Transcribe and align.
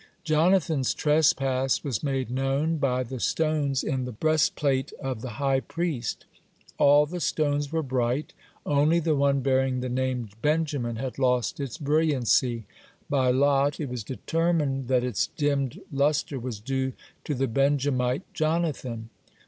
Jonathan's 0.23 0.95
trespass 0.95 1.83
was 1.83 2.01
made 2.01 2.31
know 2.31 2.65
by 2.65 3.03
the 3.03 3.19
stones 3.19 3.83
in 3.83 4.03
the 4.03 4.11
breastplate 4.11 4.91
of 4.93 5.21
the 5.21 5.33
high 5.37 5.59
priest. 5.59 6.25
All 6.79 7.05
the 7.05 7.19
stones 7.19 7.71
were 7.71 7.83
bright, 7.83 8.33
only 8.65 8.97
the 8.99 9.13
one 9.15 9.41
bearing 9.41 9.79
the 9.79 9.89
name 9.89 10.29
Benjamin 10.41 10.95
had 10.95 11.19
lost 11.19 11.59
its 11.59 11.77
brilliancy. 11.77 12.65
By 13.11 13.29
lot 13.29 13.79
it 13.79 13.89
was 13.89 14.03
determined 14.03 14.87
that 14.87 15.03
its 15.03 15.27
dimmed 15.27 15.79
lustre 15.91 16.39
was 16.39 16.59
due 16.59 16.93
to 17.25 17.35
the 17.35 17.47
Benjamite 17.47 18.23
Jonathan. 18.33 19.11